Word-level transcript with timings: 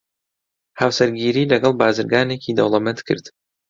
هاوسەرگیریی 0.79 1.49
لەگەڵ 1.53 1.73
بازرگانێکی 1.81 2.55
دەوڵەمەند 2.57 2.99
کرد. 3.07 3.25